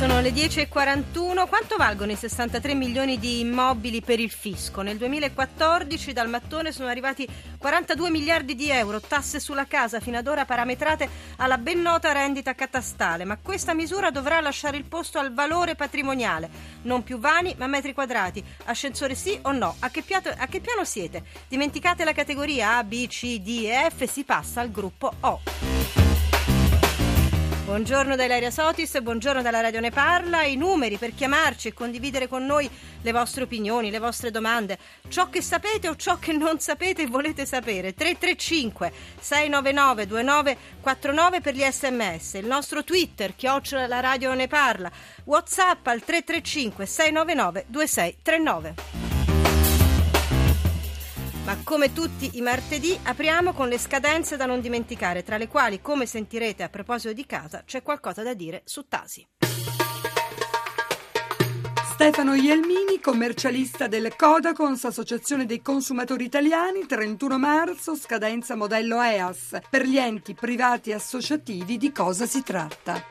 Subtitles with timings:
[0.00, 1.46] Sono le 10.41.
[1.46, 4.80] Quanto valgono i 63 milioni di immobili per il fisco?
[4.80, 10.26] Nel 2014 dal mattone sono arrivati 42 miliardi di euro, tasse sulla casa fino ad
[10.26, 15.34] ora parametrate alla ben nota rendita catastale, ma questa misura dovrà lasciare il posto al
[15.34, 16.48] valore patrimoniale,
[16.84, 18.42] non più vani ma metri quadrati.
[18.64, 19.76] Ascensore sì o no?
[19.80, 21.24] A che, piato, a che piano siete?
[21.46, 25.69] Dimenticate la categoria A, B, C, D e F, si passa al gruppo O.
[27.70, 30.42] Buongiorno da Ilaria Sotis, buongiorno dalla Radio Ne Parla.
[30.42, 32.68] I numeri per chiamarci e condividere con noi
[33.00, 37.06] le vostre opinioni, le vostre domande, ciò che sapete o ciò che non sapete e
[37.06, 37.94] volete sapere.
[37.94, 44.90] 335 699 2949 per gli sms, il nostro Twitter, chiocciola la Radio Ne Parla,
[45.22, 49.09] Whatsapp al 335 699 2639.
[51.44, 55.80] Ma come tutti i martedì apriamo con le scadenze da non dimenticare, tra le quali,
[55.80, 59.26] come sentirete a proposito di casa, c'è qualcosa da dire su Tasi.
[61.92, 69.58] Stefano Ielmini, commercialista del Codacons, Associazione dei Consumatori Italiani, 31 marzo, scadenza modello EAS.
[69.68, 73.04] Per gli enti privati associativi di cosa si tratta?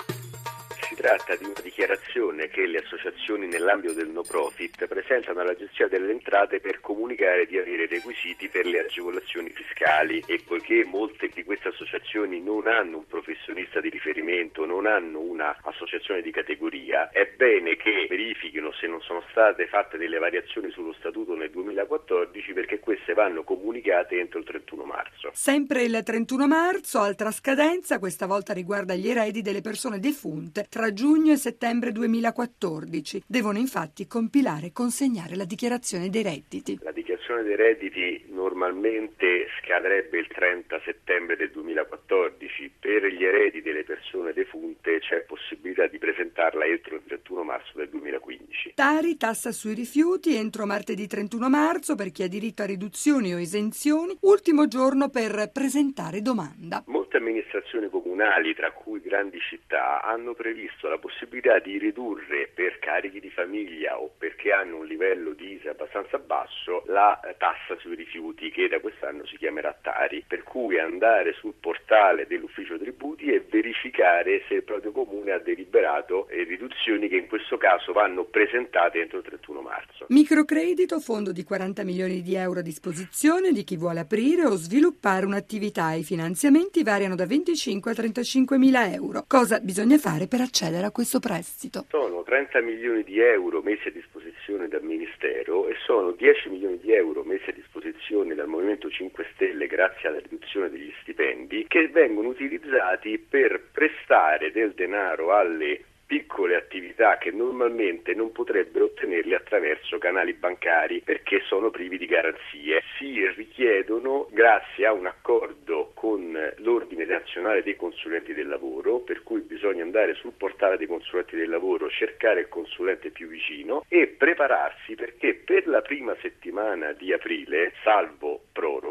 [0.99, 6.11] Tratta di una dichiarazione che le associazioni nell'ambito del no profit presentano alla gestione delle
[6.11, 11.69] entrate per comunicare di avere requisiti per le agevolazioni fiscali e poiché molte di queste
[11.69, 18.05] associazioni non hanno un professionista di riferimento, non hanno un'associazione di categoria, è bene che
[18.09, 23.43] verifichino se non sono state fatte delle variazioni sullo statuto nel 2014 perché queste vanno
[23.43, 25.29] comunicate entro il 31 marzo.
[25.31, 30.87] Sempre il 31 marzo, altra scadenza, questa volta riguarda gli eredi delle persone defunte tra
[30.93, 33.23] giugno e settembre 2014.
[33.25, 36.79] Devono infatti compilare e consegnare la dichiarazione dei redditi.
[36.81, 42.71] La dichiarazione dei redditi normalmente scadrebbe il 30 settembre del 2014.
[42.79, 47.89] Per gli eredi delle persone defunte c'è possibilità di presentarla entro il 31 marzo del
[47.89, 48.73] 2015.
[48.75, 53.39] Tari tassa sui rifiuti entro martedì 31 marzo per chi ha diritto a riduzioni o
[53.39, 56.83] esenzioni, ultimo giorno per presentare domanda.
[57.09, 63.19] Molte amministrazioni comunali, tra cui grandi città, hanno previsto la possibilità di ridurre per carichi
[63.19, 68.51] di famiglia o perché hanno un livello di ISE abbastanza basso la tassa sui rifiuti
[68.51, 74.43] che da quest'anno si chiamerà Tari, per cui andare sul portale dell'ufficio tributi e verificare
[74.47, 79.23] se il proprio comune ha deliberato riduzioni che in questo caso vanno presentate entro il
[79.23, 80.05] 31 marzo.
[80.09, 85.25] Microcredito, fondo di 40 milioni di euro a disposizione di chi vuole aprire o sviluppare
[85.25, 85.93] un'attività.
[85.93, 89.23] I finanziamenti variano da 25 a 35 mila euro.
[89.25, 91.85] Cosa bisogna fare per accedere a questo prestito?
[91.87, 96.91] Sono 30 milioni di euro messi a disposizione dal Ministero e sono 10 milioni di
[96.91, 102.27] euro messi a disposizione dal Movimento 5 Stelle grazie alla riduzione degli stipendi che vengono
[102.27, 110.33] utilizzati per prestare del denaro alle piccole attività che normalmente non potrebbero ottenerli attraverso canali
[110.33, 112.81] bancari perché sono privi di garanzie.
[112.97, 119.41] Si richiedono grazie a un accordo con l'Ordine Nazionale dei Consulenti del Lavoro, per cui
[119.41, 124.95] bisogna andare sul portale dei consulenti del lavoro, cercare il consulente più vicino e prepararsi
[124.95, 128.38] perché per la prima settimana di aprile, salvo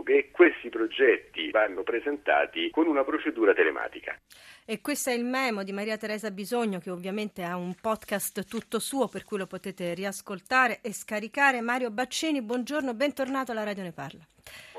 [0.09, 4.19] proroghe, questi progetti vanno presentati con una procedura telematica.
[4.65, 8.79] E questo è il memo di Maria Teresa Bisogno che ovviamente ha un podcast tutto
[8.79, 11.61] suo per cui lo potete riascoltare e scaricare.
[11.61, 14.27] Mario Baccini, buongiorno, bentornato alla Radio Ne Parla.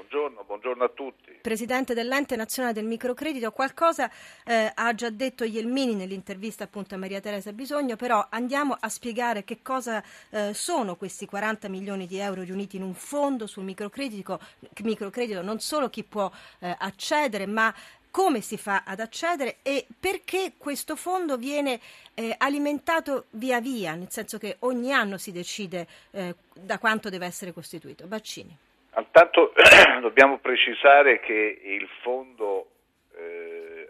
[0.09, 1.37] Buongiorno, buongiorno a tutti.
[1.39, 4.09] Presidente dell'Ente Nazionale del Microcredito, qualcosa
[4.43, 9.43] eh, ha già detto Ielmini nell'intervista appunto a Maria Teresa Bisogno, però andiamo a spiegare
[9.43, 14.39] che cosa eh, sono questi 40 milioni di euro riuniti in un fondo sul microcredito,
[14.81, 17.71] microcredito non solo chi può eh, accedere, ma
[18.09, 21.79] come si fa ad accedere e perché questo fondo viene
[22.15, 27.27] eh, alimentato via via, nel senso che ogni anno si decide eh, da quanto deve
[27.27, 28.07] essere costituito.
[28.07, 28.57] Baccini.
[28.97, 29.53] Intanto
[30.01, 32.69] dobbiamo precisare che il fondo
[33.15, 33.89] eh,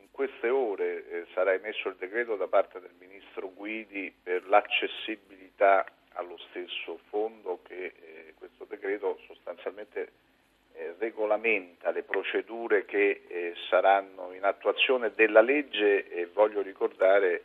[0.00, 5.84] in queste ore eh, sarà emesso il decreto da parte del Ministro Guidi per l'accessibilità
[6.12, 10.12] allo stesso fondo che eh, questo decreto sostanzialmente
[10.74, 17.44] eh, regolamenta le procedure che eh, saranno in attuazione della legge e voglio ricordare,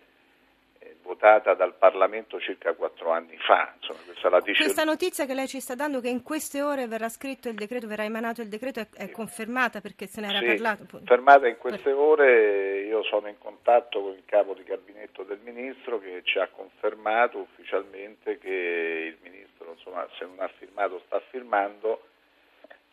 [1.02, 3.74] votata dal Parlamento circa quattro anni fa.
[3.76, 4.64] Insomma, questa, dice...
[4.64, 7.88] questa notizia che lei ci sta dando che in queste ore verrà scritto il decreto,
[7.88, 10.86] verrà emanato il decreto, è, è confermata perché se ne era sì, parlato?
[10.90, 16.00] Confermata in queste ore, io sono in contatto con il capo di gabinetto del Ministro
[16.00, 22.04] che ci ha confermato ufficialmente che il Ministro, insomma, se non ha firmato sta firmando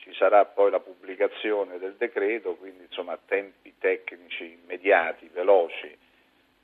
[0.09, 5.97] ci sarà poi la pubblicazione del decreto, quindi insomma tempi tecnici immediati, veloci.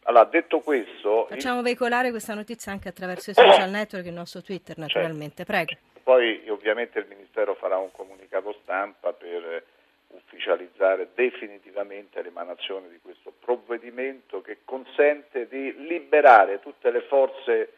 [0.05, 1.27] Allora, detto questo...
[1.29, 1.65] Facciamo il...
[1.65, 5.45] veicolare questa notizia anche attraverso i social network e il nostro Twitter, naturalmente.
[5.45, 5.53] Certo.
[5.53, 5.73] Prego.
[6.03, 9.65] Poi ovviamente il Ministero farà un comunicato stampa per
[10.09, 17.73] ufficializzare definitivamente l'emanazione di questo provvedimento che consente di liberare tutte le forze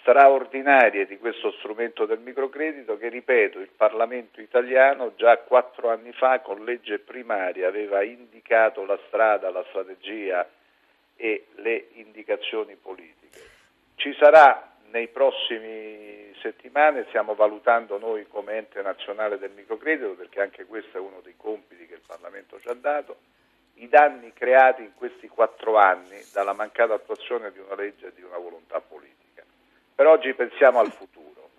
[0.00, 6.40] straordinarie di questo strumento del microcredito che, ripeto, il Parlamento italiano già quattro anni fa
[6.40, 10.48] con legge primaria aveva indicato la strada, la strategia
[11.16, 13.40] e le indicazioni politiche.
[13.94, 20.64] Ci sarà nei prossimi settimane, stiamo valutando noi come ente nazionale del microcredito, perché anche
[20.66, 23.16] questo è uno dei compiti che il Parlamento ci ha dato,
[23.74, 28.22] i danni creati in questi quattro anni dalla mancata attuazione di una legge e di
[28.22, 29.42] una volontà politica.
[29.94, 31.50] Per oggi pensiamo al futuro.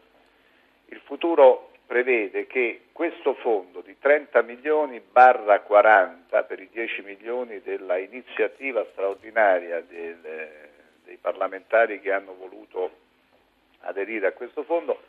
[0.86, 7.62] Il futuro prevede che questo fondo di 30 milioni barra 40 per i 10 milioni
[7.62, 10.18] della iniziativa straordinaria del,
[11.04, 12.92] dei parlamentari che hanno voluto
[13.82, 15.02] aderire a questo fondo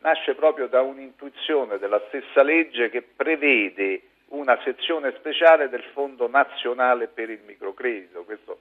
[0.00, 7.06] nasce proprio da un'intuizione della stessa legge che prevede una sezione speciale del Fondo nazionale
[7.06, 8.24] per il microcredito.
[8.24, 8.58] Questo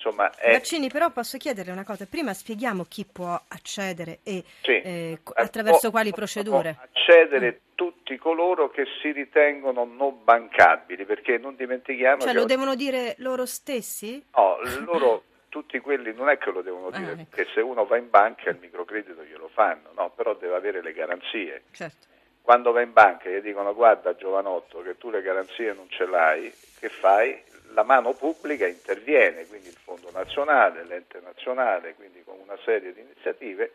[0.00, 0.52] insomma è...
[0.52, 4.80] Baccini, però posso chiedere una cosa, prima spieghiamo chi può accedere e sì.
[4.80, 6.78] eh, attraverso po- quali procedure.
[6.80, 7.74] Accedere mm.
[7.74, 12.22] tutti coloro che si ritengono non bancabili, perché non dimentichiamo...
[12.22, 14.24] Cioè lo devono dire loro stessi?
[14.34, 14.56] No,
[14.86, 17.26] loro, tutti quelli non è che lo devono dire, ah, ecco.
[17.28, 20.92] perché se uno va in banca il microcredito glielo fanno, no, però deve avere le
[20.92, 21.64] garanzie.
[21.72, 22.08] Certo.
[22.40, 26.06] Quando va in banca e gli dicono guarda giovanotto che tu le garanzie non ce
[26.06, 27.48] l'hai, che fai?
[27.74, 29.76] la mano pubblica interviene, quindi il
[30.12, 33.72] Nazionale, l'ente nazionale, quindi con una serie di iniziative,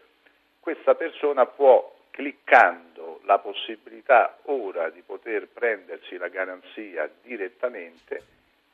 [0.60, 8.24] questa persona può, cliccando la possibilità ora di poter prendersi la garanzia direttamente,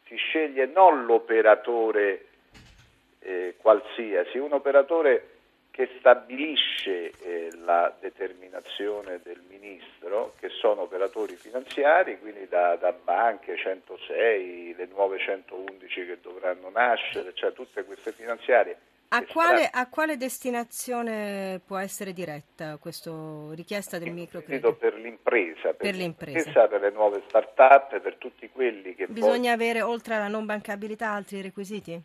[0.06, 2.26] si sceglie non l'operatore
[3.20, 5.41] eh, qualsiasi, un operatore
[5.72, 13.56] che stabilisce eh, la determinazione del ministro, che sono operatori finanziari, quindi da, da, banche
[13.56, 18.78] 106, le nuove 111 che dovranno nascere, cioè tutte queste finanziarie.
[19.14, 23.12] A quale, a quale, destinazione può essere diretta questa
[23.54, 24.74] richiesta del microcredito?
[24.76, 29.08] Per l'impresa, per, per l'impresa, per le nuove start-up, per tutti quelli che...
[29.08, 29.66] Bisogna poi...
[29.66, 32.02] avere oltre alla non bancabilità altri requisiti?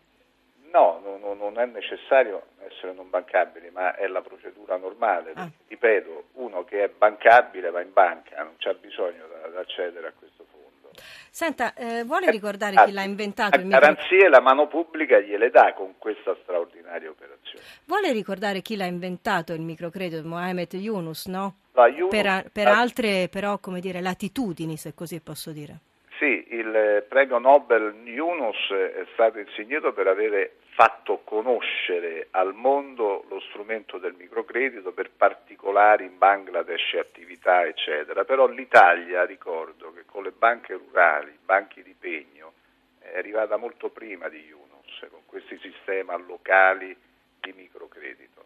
[0.73, 5.33] No, no, non è necessario essere non bancabili, ma è la procedura normale.
[5.35, 5.49] Ah.
[5.69, 10.45] Ripeto, uno che è bancabile va in banca, non c'è bisogno di accedere a questo
[10.51, 10.91] fondo.
[11.31, 13.59] Senta, eh, vuole ricordare chi l'ha inventato?
[13.59, 17.65] Le garanzie la mano pubblica gliele dà con questa straordinaria operazione.
[17.85, 20.27] Vuole ricordare chi l'ha inventato il microcredito?
[20.27, 21.57] Mohamed Yunus, no?
[21.75, 25.81] Yunus, per, per altre però, come dire, latitudini, se così posso dire.
[26.19, 33.39] Sì, il premio Nobel Yunus è stato insignito per avere fatto conoscere al mondo lo
[33.41, 40.31] strumento del microcredito per particolari in Bangladesh attività eccetera, però l'Italia ricordo che con le
[40.31, 42.53] banche rurali, banchi di pegno,
[42.99, 46.97] è arrivata molto prima di Yunus con questi sistemi locali
[47.41, 48.45] di microcredito.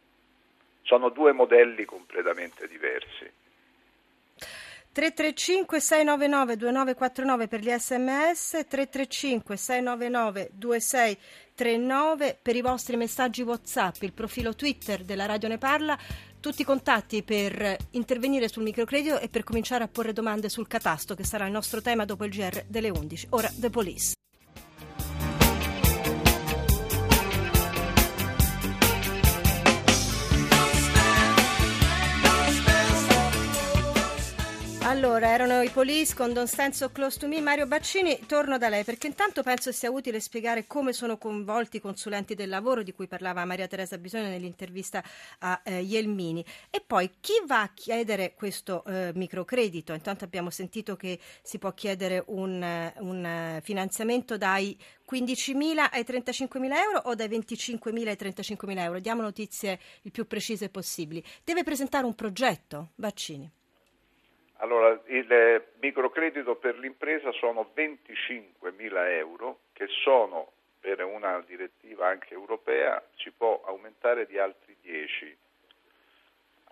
[0.83, 3.31] Sono due modelli completamente diversi.
[4.93, 14.13] 335 699 2949 per gli sms, 335 699 2639 per i vostri messaggi WhatsApp, il
[14.13, 15.97] profilo Twitter della Radio Ne Parla,
[16.41, 21.15] tutti i contatti per intervenire sul microcredito e per cominciare a porre domande sul catasto
[21.15, 23.29] che sarà il nostro tema dopo il GR delle 11.
[23.31, 24.15] Ora The Police.
[35.03, 37.41] Allora, erano i Police con Don't Stand So Close to Me.
[37.41, 41.81] Mario Baccini, torno da lei perché intanto penso sia utile spiegare come sono coinvolti i
[41.81, 45.03] consulenti del lavoro di cui parlava Maria Teresa Bisogno nell'intervista
[45.39, 46.45] a eh, Ielmini.
[46.69, 49.95] E poi chi va a chiedere questo eh, microcredito?
[49.95, 54.79] Intanto abbiamo sentito che si può chiedere un, un finanziamento dai
[55.11, 59.01] 15.000 ai 35.000 euro o dai 25.000 ai 35.000 euro?
[59.01, 61.25] Diamo notizie il più precise possibili.
[61.43, 63.51] Deve presentare un progetto, Baccini.
[64.63, 72.35] Allora, il microcredito per l'impresa sono 25 mila euro che sono per una direttiva anche
[72.35, 75.37] europea si può aumentare di altri 10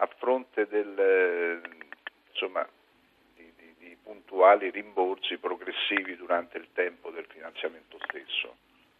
[0.01, 1.61] a fronte del,
[2.31, 2.67] insomma,
[3.35, 8.57] di, di, di puntuali rimborsi progressivi durante il tempo del finanziamento stesso.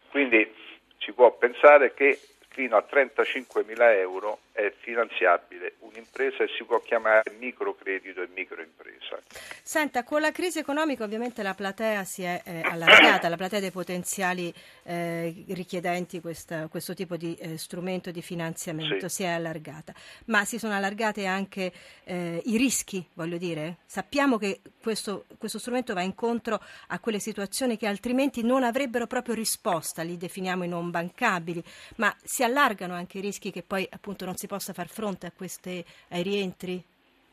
[0.09, 0.51] Quindi
[0.97, 2.19] si può pensare che
[2.49, 9.19] fino a 35 mila euro è finanziabile un'impresa e si può chiamare microcredito e microimpresa.
[9.61, 13.71] Senta, con la crisi economica ovviamente la platea si è eh, allargata, la platea dei
[13.71, 14.53] potenziali
[14.89, 19.17] eh, richiedenti questa, questo tipo di eh, strumento di finanziamento sì.
[19.17, 19.93] si è allargata,
[20.25, 21.71] ma si sono allargate anche
[22.05, 23.77] eh, i rischi, voglio dire.
[23.85, 29.35] Sappiamo che questo, questo strumento va incontro a quelle situazioni che altrimenti non avrebbero proprio
[29.35, 31.63] risposta, li definiamo i non bancabili,
[31.97, 35.31] ma si allargano anche i rischi che poi appunto non si possa far fronte a
[35.31, 36.83] queste, ai rientri?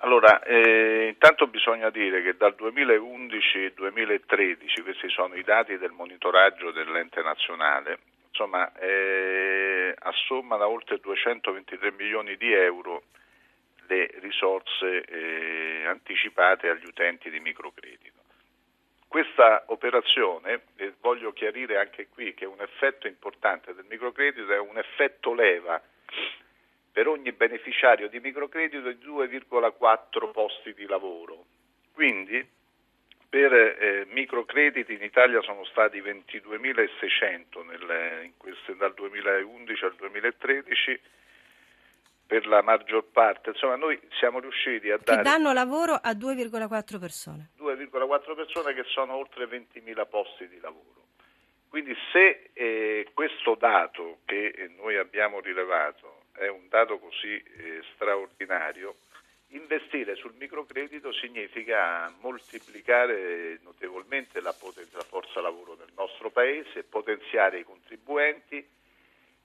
[0.01, 7.23] Allora, eh, intanto bisogna dire che dal 2011-2013, questi sono i dati del monitoraggio dell'ente
[7.23, 7.99] nazionale,
[8.29, 13.05] insomma, eh, assomma da oltre 223 milioni di euro
[13.89, 18.13] le risorse eh, anticipate agli utenti di microcredito.
[19.09, 24.77] Questa operazione, e voglio chiarire anche qui che un effetto importante del microcredito è un
[24.77, 25.81] effetto leva
[26.97, 31.45] per ogni beneficiario di microcredito di 2,4 posti di lavoro.
[31.93, 32.43] Quindi
[33.29, 41.01] per eh, microcrediti in Italia sono stati 22.600 nel, queste, dal 2011 al 2013
[42.27, 43.51] per la maggior parte.
[43.51, 45.19] Insomma, noi siamo riusciti a dare...
[45.19, 47.51] Che danno lavoro a 2,4 persone.
[47.59, 51.09] 2,4 persone che sono oltre 20.000 posti di lavoro.
[51.69, 58.97] Quindi se eh, questo dato che noi abbiamo rilevato è un dato così eh, straordinario,
[59.49, 67.61] investire sul microcredito significa moltiplicare notevolmente la, poten- la forza lavoro del nostro Paese, potenziare
[67.61, 68.67] i contribuenti,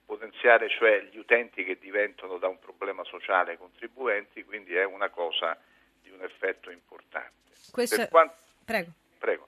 [0.06, 5.58] potenziare cioè gli utenti che diventano da un problema sociale contribuenti, quindi è una cosa
[6.02, 7.54] di un effetto importante.
[7.72, 7.96] Questo...
[7.96, 8.36] Per, quanto...
[8.66, 8.92] Prego.
[9.18, 9.48] Prego.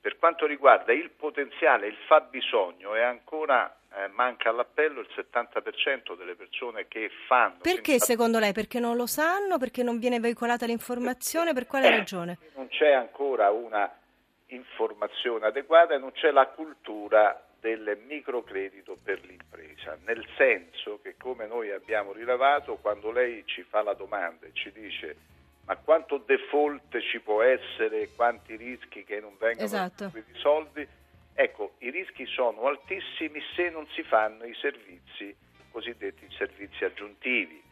[0.00, 6.34] per quanto riguarda il potenziale, il fabbisogno è ancora eh, manca all'appello il 70% delle
[6.34, 7.56] persone che fanno.
[7.62, 8.06] Perché senza...
[8.06, 8.52] secondo lei?
[8.52, 9.56] Perché non lo sanno?
[9.56, 11.54] Perché non viene veicolata l'informazione?
[11.54, 12.38] Per quale eh, ragione?
[12.54, 13.90] Non c'è ancora una
[14.48, 21.46] informazione adeguata e non c'è la cultura del microcredito per l'impresa, nel senso che come
[21.46, 25.16] noi abbiamo rilevato, quando lei ci fa la domanda e ci dice
[25.64, 30.12] ma quanto default ci può essere, quanti rischi che non vengono esatto.
[30.34, 30.86] soldi,
[31.38, 35.34] Ecco, i rischi sono altissimi se non si fanno i servizi
[35.70, 37.62] cosiddetti servizi aggiuntivi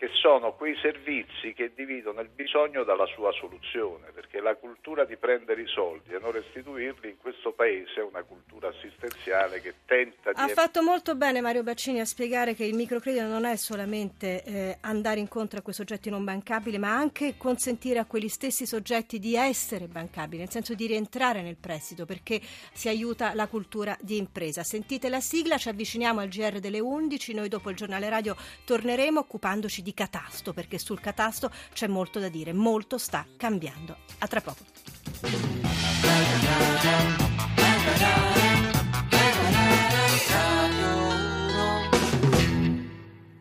[0.00, 5.18] che sono quei servizi che dividono il bisogno dalla sua soluzione, perché la cultura di
[5.18, 10.32] prendere i soldi e non restituirli in questo paese è una cultura assistenziale che tenta
[10.32, 10.40] di...
[10.40, 14.78] Ha fatto molto bene Mario Baccini a spiegare che il microcredito non è solamente eh,
[14.80, 19.36] andare incontro a quei soggetti non bancabili, ma anche consentire a quegli stessi soggetti di
[19.36, 22.40] essere bancabili, nel senso di rientrare nel prestito, perché
[22.72, 24.64] si aiuta la cultura di impresa.
[24.64, 29.20] Sentite la sigla, ci avviciniamo al GR delle 11, noi dopo il giornale radio torneremo
[29.20, 33.96] occupandoci di di catasto, perché sul catasto c'è molto da dire, molto sta cambiando.
[34.18, 34.64] A tra poco.